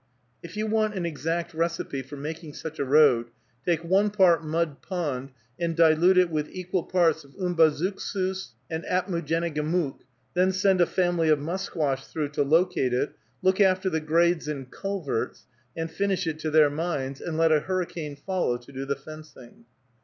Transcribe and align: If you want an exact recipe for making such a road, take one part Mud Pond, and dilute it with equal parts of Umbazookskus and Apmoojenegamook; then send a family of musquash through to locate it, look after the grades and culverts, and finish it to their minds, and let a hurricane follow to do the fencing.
If 0.41 0.57
you 0.57 0.65
want 0.65 0.95
an 0.95 1.05
exact 1.05 1.53
recipe 1.53 2.01
for 2.01 2.15
making 2.17 2.55
such 2.55 2.79
a 2.79 2.83
road, 2.85 3.27
take 3.67 3.83
one 3.83 4.09
part 4.09 4.43
Mud 4.43 4.81
Pond, 4.81 5.29
and 5.59 5.75
dilute 5.75 6.17
it 6.17 6.31
with 6.31 6.49
equal 6.49 6.81
parts 6.81 7.23
of 7.23 7.35
Umbazookskus 7.35 8.53
and 8.67 8.83
Apmoojenegamook; 8.85 9.99
then 10.33 10.51
send 10.53 10.81
a 10.81 10.87
family 10.87 11.29
of 11.29 11.37
musquash 11.37 12.07
through 12.07 12.29
to 12.29 12.41
locate 12.41 12.95
it, 12.95 13.13
look 13.43 13.61
after 13.61 13.91
the 13.91 14.01
grades 14.01 14.47
and 14.47 14.71
culverts, 14.71 15.45
and 15.77 15.91
finish 15.91 16.25
it 16.25 16.39
to 16.39 16.49
their 16.49 16.71
minds, 16.71 17.21
and 17.21 17.37
let 17.37 17.51
a 17.51 17.59
hurricane 17.59 18.15
follow 18.15 18.57
to 18.57 18.71
do 18.71 18.85
the 18.85 18.95
fencing. 18.95 19.65